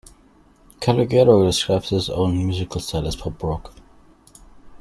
Calogero 0.79 1.45
describes 1.45 1.89
his 1.89 2.09
own 2.09 2.35
musical 2.35 2.81
style 2.81 3.07
as 3.07 3.15
"pop 3.15 3.43
rock". 3.43 3.71